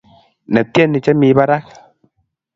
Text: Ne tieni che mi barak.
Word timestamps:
Ne 0.51 0.61
tieni 0.71 0.99
che 1.05 1.13
mi 1.15 1.29
barak. 1.37 1.65